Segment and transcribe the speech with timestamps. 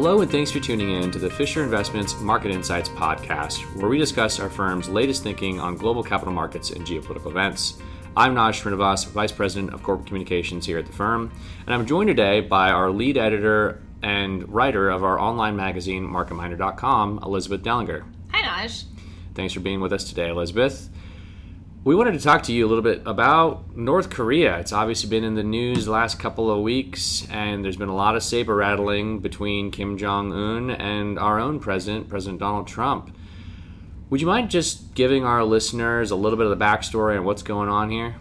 [0.00, 3.98] Hello, and thanks for tuning in to the Fisher Investments Market Insights podcast, where we
[3.98, 7.78] discuss our firm's latest thinking on global capital markets and geopolitical events.
[8.16, 11.32] I'm Naj Srinivas, Vice President of Corporate Communications here at the firm,
[11.66, 17.18] and I'm joined today by our lead editor and writer of our online magazine, MarketMinder.com,
[17.24, 18.04] Elizabeth Dellinger.
[18.30, 18.84] Hi, Naj.
[19.34, 20.90] Thanks for being with us today, Elizabeth.
[21.88, 24.58] We wanted to talk to you a little bit about North Korea.
[24.58, 27.94] It's obviously been in the news the last couple of weeks, and there's been a
[27.94, 33.16] lot of saber rattling between Kim Jong un and our own president, President Donald Trump.
[34.10, 37.42] Would you mind just giving our listeners a little bit of the backstory and what's
[37.42, 38.16] going on here?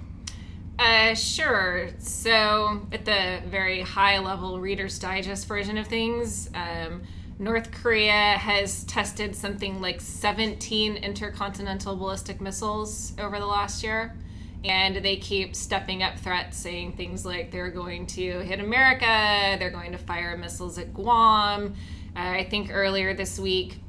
[0.79, 1.89] Uh, sure.
[1.97, 7.01] So, at the very high level Reader's Digest version of things, um,
[7.39, 14.15] North Korea has tested something like 17 intercontinental ballistic missiles over the last year.
[14.63, 19.69] And they keep stepping up threats, saying things like they're going to hit America, they're
[19.69, 21.75] going to fire missiles at Guam.
[22.15, 23.79] Uh, I think earlier this week,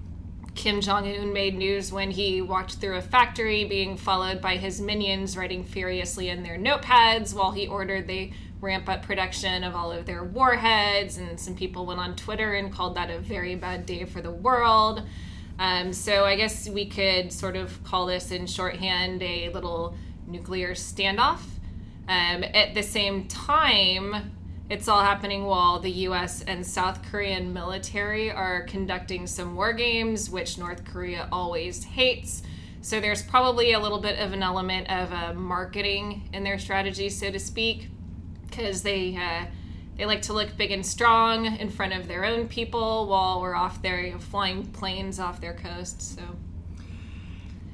[0.55, 4.81] Kim Jong un made news when he walked through a factory, being followed by his
[4.81, 9.93] minions writing furiously in their notepads while he ordered the ramp up production of all
[9.93, 11.19] of their warheads.
[11.19, 14.31] And some people went on Twitter and called that a very bad day for the
[14.31, 15.03] world.
[15.59, 19.95] Um, so I guess we could sort of call this in shorthand a little
[20.27, 21.41] nuclear standoff.
[22.09, 24.33] Um, at the same time,
[24.71, 30.31] it's all happening while the US and South Korean military are conducting some war games,
[30.31, 32.43] which North Korea always hates.
[32.81, 37.31] So there's probably a little bit of an element of marketing in their strategy, so
[37.31, 37.89] to speak
[38.49, 39.47] because they uh,
[39.97, 43.55] they like to look big and strong in front of their own people while we're
[43.55, 46.01] off there you know, flying planes off their coast.
[46.17, 46.23] So.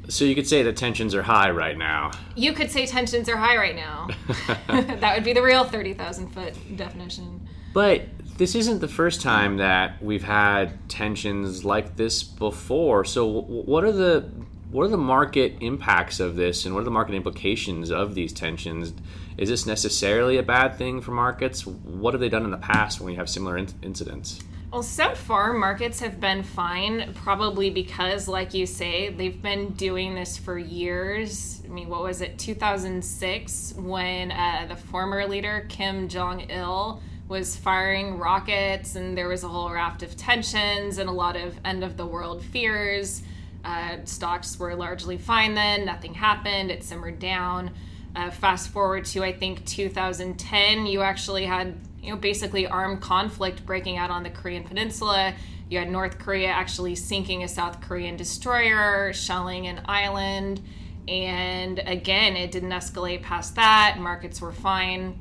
[0.06, 2.10] So you could say the tensions are high right now.
[2.34, 4.08] You could say tensions are high right now.
[4.68, 7.48] that would be the real thirty thousand foot definition.
[7.72, 8.02] But
[8.36, 13.04] this isn't the first time that we've had tensions like this before.
[13.04, 14.30] So what are the
[14.74, 18.32] what are the market impacts of this, and what are the market implications of these
[18.32, 18.92] tensions?
[19.38, 21.64] Is this necessarily a bad thing for markets?
[21.64, 24.40] What have they done in the past when we have similar in- incidents?
[24.72, 30.16] Well, so far, markets have been fine, probably because, like you say, they've been doing
[30.16, 31.62] this for years.
[31.64, 37.54] I mean, what was it, 2006, when uh, the former leader, Kim Jong il, was
[37.54, 41.84] firing rockets, and there was a whole raft of tensions and a lot of end
[41.84, 43.22] of the world fears.
[43.64, 47.70] Uh, stocks were largely fine then, nothing happened, it simmered down.
[48.14, 53.66] Uh, fast forward to I think 2010, you actually had you know basically armed conflict
[53.66, 55.34] breaking out on the Korean Peninsula.
[55.68, 60.60] You had North Korea actually sinking a South Korean destroyer, shelling an island,
[61.08, 63.96] and again, it didn't escalate past that.
[63.98, 65.18] Markets were fine.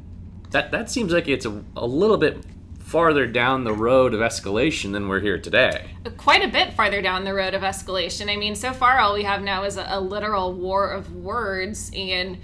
[0.52, 2.44] That that seems like it's a, a little bit
[2.84, 5.92] farther down the road of escalation than we're here today.
[6.18, 8.30] Quite a bit farther down the road of escalation.
[8.30, 11.90] I mean, so far all we have now is a, a literal war of words
[11.96, 12.38] and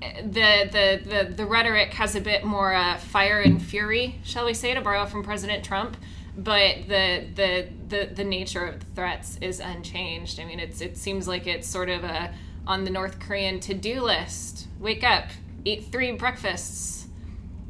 [0.00, 4.54] the, the the the rhetoric has a bit more uh, fire and fury, shall we
[4.54, 5.96] say, to borrow from President Trump.
[6.36, 10.40] But the, the the the nature of the threats is unchanged.
[10.40, 12.32] I mean, it's it seems like it's sort of a
[12.66, 14.68] on the North Korean to do list.
[14.78, 15.26] Wake up,
[15.66, 17.06] eat three breakfasts,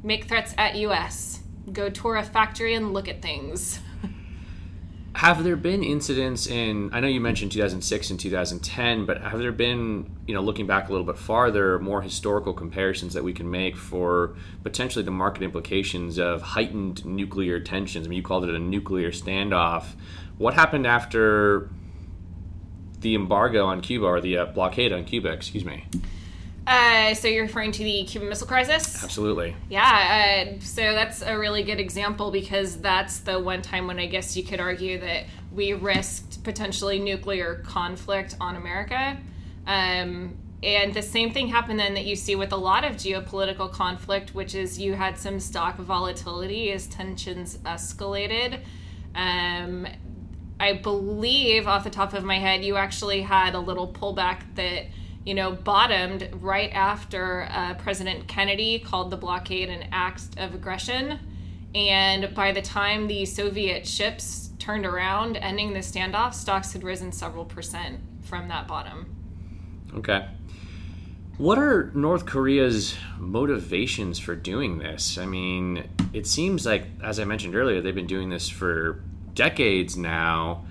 [0.05, 1.40] make threats at U.S.,
[1.73, 3.81] go tour a factory and look at things.
[5.15, 9.51] have there been incidents in i know you mentioned 2006 and 2010 but have there
[9.51, 13.51] been you know looking back a little bit farther more historical comparisons that we can
[13.51, 18.07] make for potentially the market implications of heightened nuclear tensions?
[18.07, 19.95] I mean you called it a nuclear standoff.
[20.39, 21.69] What happened after
[23.01, 25.87] the embargo on cuba or the uh, blockade on cuba excuse me
[26.71, 29.03] uh, so you're referring to the Cuban Missile Crisis?
[29.03, 29.57] Absolutely.
[29.69, 30.55] Yeah.
[30.55, 34.37] Uh, so that's a really good example because that's the one time when I guess
[34.37, 39.19] you could argue that we risked potentially nuclear conflict on America.
[39.67, 43.73] Um, and the same thing happened then that you see with a lot of geopolitical
[43.73, 48.61] conflict, which is you had some stock volatility as tensions escalated.
[49.15, 49.89] Um,
[50.61, 54.85] I believe, off the top of my head, you actually had a little pullback that
[55.25, 61.19] you know, bottomed right after uh, President Kennedy called the blockade an act of aggression.
[61.75, 67.13] And by the time the Soviet ships turned around, ending the standoff, stocks had risen
[67.13, 69.15] several percent from that bottom.
[69.95, 70.27] Okay.
[71.39, 75.17] What are North Korea's motivations for doing this?
[75.17, 79.03] I mean, it seems like, as I mentioned earlier, they've been doing this for
[79.35, 80.65] decades now.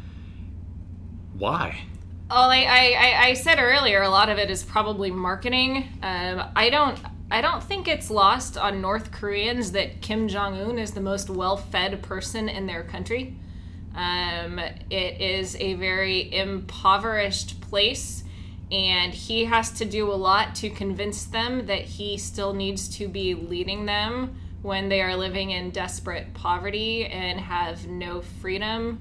[1.33, 1.79] Why?
[2.29, 5.87] Well, I, I, I said earlier, a lot of it is probably marketing.
[6.03, 6.99] Um, I don't
[7.31, 11.29] I don't think it's lost on North Koreans that Kim Jong Un is the most
[11.29, 13.35] well-fed person in their country.
[13.95, 18.23] Um, it is a very impoverished place,
[18.71, 23.07] and he has to do a lot to convince them that he still needs to
[23.07, 28.99] be leading them when they are living in desperate poverty and have no freedom.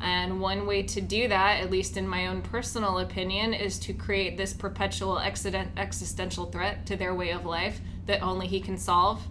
[0.00, 3.92] And one way to do that, at least in my own personal opinion, is to
[3.92, 9.26] create this perpetual existential threat to their way of life that only he can solve.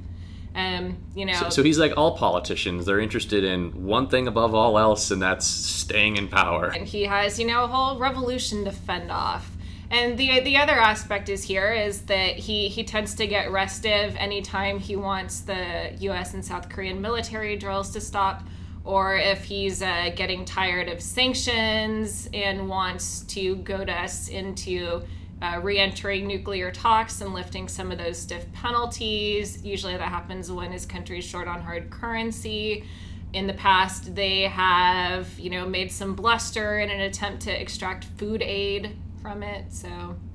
[0.56, 1.34] Um, you know.
[1.34, 2.86] So, so, he's like all politicians.
[2.86, 6.70] They're interested in one thing above all else, and that's staying in power.
[6.70, 9.52] And he has, you know, a whole revolution to fend off.
[9.90, 14.16] And the the other aspect is here is that he he tends to get restive
[14.18, 16.34] anytime he wants the U.S.
[16.34, 18.44] and South Korean military drills to stop,
[18.88, 25.02] or if he's uh, getting tired of sanctions and wants to goad us into
[25.42, 29.64] uh, re-entering nuclear talks and lifting some of those stiff penalties.
[29.64, 32.86] Usually that happens when his country is short on hard currency.
[33.34, 38.06] In the past, they have, you know, made some bluster in an attempt to extract
[38.18, 39.74] food aid from it.
[39.74, 39.90] So,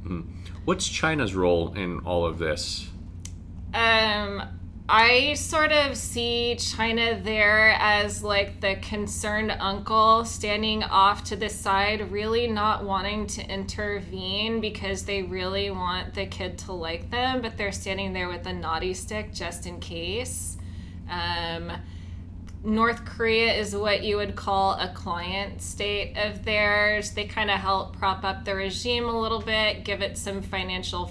[0.05, 0.27] mm.
[0.67, 2.87] what's China's role in all of this?
[3.73, 4.43] Um,
[4.95, 11.49] I sort of see China there as like the concerned uncle standing off to the
[11.49, 17.41] side, really not wanting to intervene because they really want the kid to like them,
[17.41, 20.59] but they're standing there with a naughty stick just in case.
[21.09, 21.73] Um,
[22.63, 27.13] North Korea is what you would call a client state of theirs.
[27.13, 31.11] They kind of help prop up the regime a little bit, give it some financial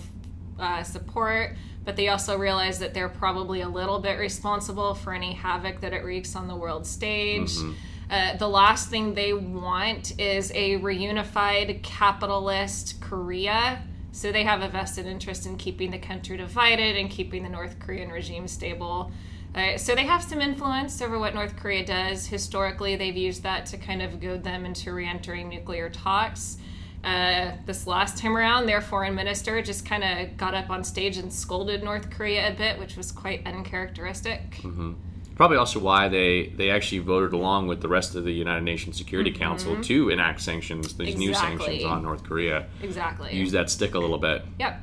[0.60, 5.34] uh, support but they also realize that they're probably a little bit responsible for any
[5.34, 7.52] havoc that it wreaks on the world stage.
[7.52, 7.74] Mm-hmm.
[8.10, 13.82] Uh, the last thing they want is a reunified capitalist Korea.
[14.12, 17.80] So they have a vested interest in keeping the country divided and keeping the North
[17.80, 19.12] Korean regime stable.
[19.56, 22.28] Uh, so they have some influence over what North Korea does.
[22.28, 26.58] Historically, they've used that to kind of goad them into re entering nuclear talks.
[27.04, 31.18] Uh, this last time around, their foreign minister just kind of got up on stage
[31.18, 34.52] and scolded North Korea a bit, which was quite uncharacteristic.
[34.58, 34.94] Mm-hmm.
[35.36, 38.98] Probably also why they, they actually voted along with the rest of the United Nations
[38.98, 39.42] Security mm-hmm.
[39.42, 41.26] Council to enact sanctions, these exactly.
[41.26, 42.68] new sanctions on North Korea.
[42.84, 43.36] Exactly.
[43.36, 44.44] Use that stick a little bit.
[44.60, 44.80] Yep.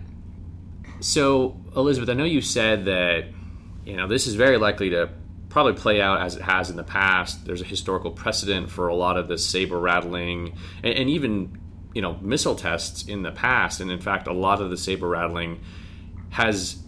[1.01, 3.27] So, Elizabeth, I know you said that
[3.85, 5.11] you know this is very likely to
[5.49, 7.45] probably play out as it has in the past.
[7.47, 11.57] There's a historical precedent for a lot of this saber rattling and, and even
[11.95, 15.09] you know missile tests in the past, and in fact, a lot of the saber
[15.09, 15.61] rattling
[16.31, 16.83] has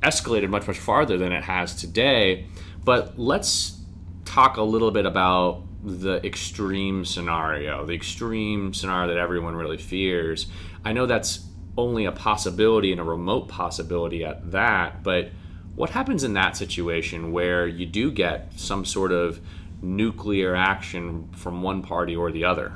[0.00, 2.46] escalated much much farther than it has today.
[2.84, 3.80] But let's
[4.24, 10.46] talk a little bit about the extreme scenario, the extreme scenario that everyone really fears.
[10.84, 11.46] I know that's
[11.76, 15.30] only a possibility and a remote possibility at that, but
[15.74, 19.40] what happens in that situation where you do get some sort of
[19.80, 22.72] nuclear action from one party or the other?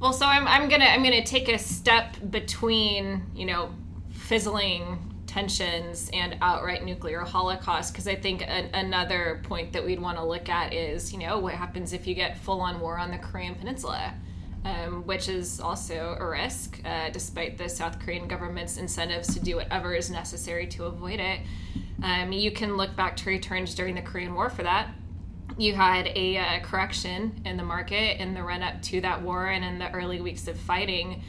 [0.00, 3.70] Well, so I'm, I'm gonna I'm gonna take a step between you know
[4.10, 10.24] fizzling tensions and outright nuclear holocaust because I think another point that we'd want to
[10.24, 13.18] look at is you know what happens if you get full on war on the
[13.18, 14.14] Korean Peninsula.
[14.66, 19.56] Um, which is also a risk, uh, despite the South Korean government's incentives to do
[19.56, 21.40] whatever is necessary to avoid it.
[22.02, 24.88] Um, you can look back to returns during the Korean War for that
[25.56, 29.48] you had a uh, correction in the market in the run up to that war
[29.48, 31.22] and in the early weeks of fighting,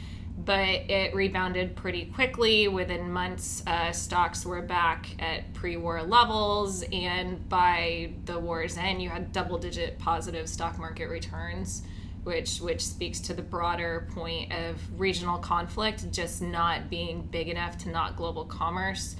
[0.44, 2.68] but it rebounded pretty quickly.
[2.68, 9.02] Within months, uh, stocks were back at pre war levels, and by the war's end,
[9.02, 11.82] you had double digit positive stock market returns.
[12.24, 17.78] Which, which speaks to the broader point of regional conflict just not being big enough
[17.78, 19.14] to knock global commerce.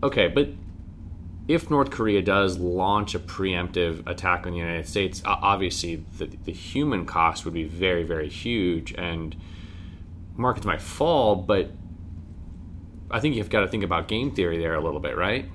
[0.00, 0.50] Okay, but
[1.48, 6.52] if North Korea does launch a preemptive attack on the United States, obviously the, the
[6.52, 9.34] human cost would be very, very huge, and
[10.36, 11.34] markets might fall.
[11.36, 11.70] But
[13.10, 15.46] I think you've got to think about game theory there a little bit, right?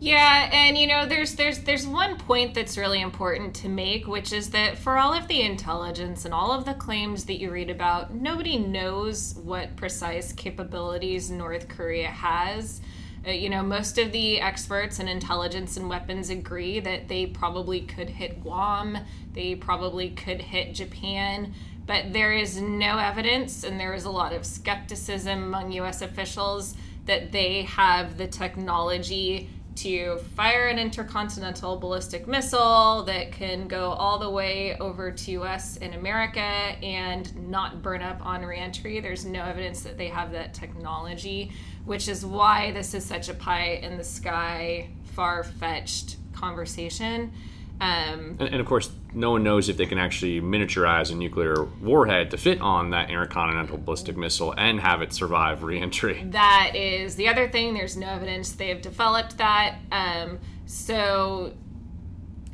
[0.00, 4.32] Yeah, and you know, there's there's there's one point that's really important to make, which
[4.32, 7.70] is that for all of the intelligence and all of the claims that you read
[7.70, 12.80] about, nobody knows what precise capabilities North Korea has.
[13.26, 17.80] Uh, you know, most of the experts in intelligence and weapons agree that they probably
[17.80, 18.98] could hit Guam,
[19.32, 21.54] they probably could hit Japan,
[21.86, 26.74] but there is no evidence, and there is a lot of skepticism among US officials
[27.06, 34.18] that they have the technology to fire an intercontinental ballistic missile that can go all
[34.18, 39.00] the way over to us in America and not burn up on reentry.
[39.00, 41.52] There's no evidence that they have that technology
[41.84, 47.32] which is why this is such a pie in the sky, far fetched conversation.
[47.82, 51.64] Um, and, and, of course, no one knows if they can actually miniaturize a nuclear
[51.80, 56.22] warhead to fit on that intercontinental ballistic missile and have it survive reentry.
[56.30, 57.74] That is the other thing.
[57.74, 59.78] There's no evidence they've developed that.
[59.90, 61.54] Um, so,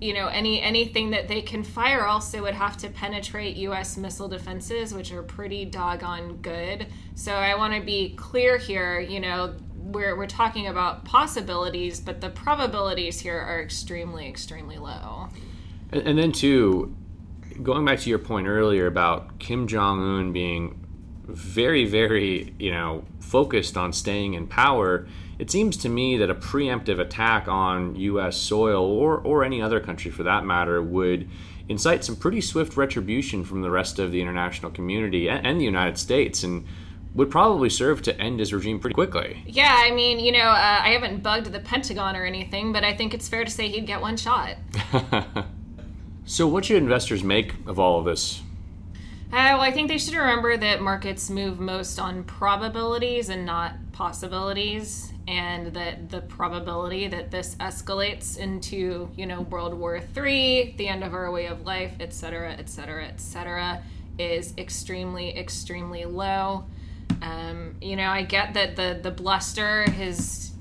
[0.00, 3.98] you know, any anything that they can fire also would have to penetrate U.S.
[3.98, 6.86] missile defenses, which are pretty doggone good.
[7.16, 8.98] So I want to be clear here.
[8.98, 9.54] You know,
[9.88, 15.28] we're, we're talking about possibilities, but the probabilities here are extremely, extremely low.
[15.90, 16.94] And, and then, too,
[17.62, 20.84] going back to your point earlier about Kim Jong un being
[21.26, 25.06] very, very, you know, focused on staying in power,
[25.38, 28.36] it seems to me that a preemptive attack on U.S.
[28.36, 31.28] soil or, or any other country for that matter would
[31.68, 35.64] incite some pretty swift retribution from the rest of the international community and, and the
[35.64, 36.42] United States.
[36.42, 36.66] And
[37.18, 39.42] would probably serve to end his regime pretty quickly.
[39.44, 42.96] Yeah, I mean, you know, uh, I haven't bugged the Pentagon or anything, but I
[42.96, 44.54] think it's fair to say he'd get one shot.
[46.24, 48.40] so, what should investors make of all of this?
[49.30, 53.74] Uh, well, I think they should remember that markets move most on probabilities and not
[53.90, 60.86] possibilities, and that the probability that this escalates into, you know, World War III, the
[60.86, 63.82] end of our way of life, et cetera, et cetera, et cetera,
[64.18, 66.64] is extremely, extremely low.
[67.22, 70.52] Um, you know, I get that the the bluster has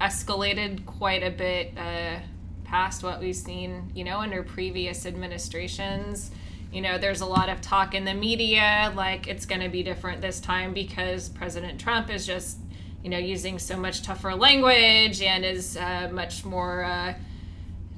[0.00, 2.18] escalated quite a bit uh,
[2.64, 6.30] past what we've seen, you know, under previous administrations.
[6.72, 9.82] You know, there's a lot of talk in the media like it's going to be
[9.82, 12.58] different this time because President Trump is just,
[13.02, 16.84] you know, using so much tougher language and is uh, much more.
[16.84, 17.14] Uh,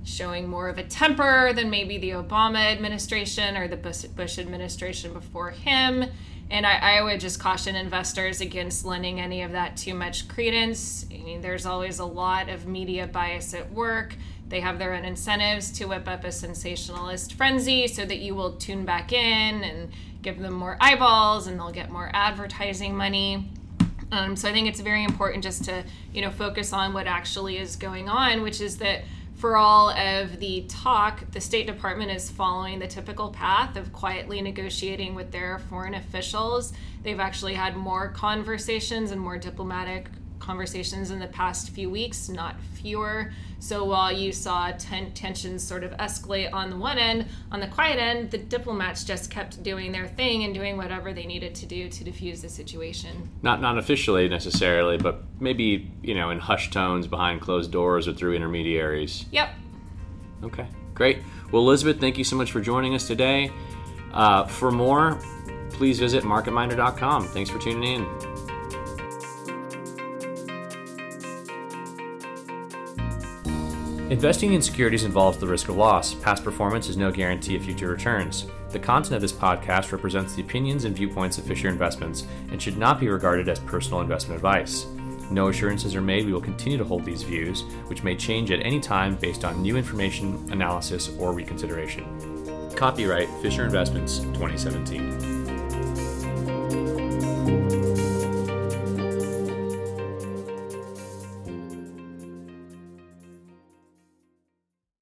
[0.07, 5.51] showing more of a temper than maybe the Obama administration or the Bush administration before
[5.51, 6.05] him.
[6.49, 11.05] And I, I, would just caution investors against lending any of that too much credence.
[11.11, 14.15] I mean, there's always a lot of media bias at work.
[14.49, 18.53] They have their own incentives to whip up a sensationalist frenzy so that you will
[18.53, 19.91] tune back in and
[20.23, 23.51] give them more eyeballs and they'll get more advertising money.
[24.13, 25.83] Um, so I think it's very important just to,
[26.13, 29.03] you know, focus on what actually is going on, which is that
[29.37, 34.41] for all of the talk, the State Department is following the typical path of quietly
[34.41, 36.73] negotiating with their foreign officials.
[37.03, 40.09] They've actually had more conversations and more diplomatic
[40.47, 43.33] conversations in the past few weeks, not fewer.
[43.59, 47.67] So while you saw ten- tensions sort of escalate on the one end, on the
[47.67, 51.67] quiet end, the diplomats just kept doing their thing and doing whatever they needed to
[51.67, 53.29] do to diffuse the situation.
[53.43, 58.13] Not not officially necessarily, but maybe you know in hushed tones behind closed doors or
[58.13, 59.25] through intermediaries.
[59.33, 59.51] Yep.
[60.45, 61.19] Okay, great.
[61.51, 63.51] Well, Elizabeth, thank you so much for joining us today.
[64.13, 65.19] Uh, for more,
[65.71, 67.29] please visit marketminder.com.
[67.29, 68.36] Thanks for tuning in.
[74.11, 76.15] Investing in securities involves the risk of loss.
[76.15, 78.47] Past performance is no guarantee of future returns.
[78.71, 82.79] The content of this podcast represents the opinions and viewpoints of Fisher Investments and should
[82.79, 84.87] not be regarded as personal investment advice.
[85.29, 88.65] No assurances are made we will continue to hold these views, which may change at
[88.65, 92.71] any time based on new information, analysis, or reconsideration.
[92.77, 95.36] Copyright Fisher Investments 2017.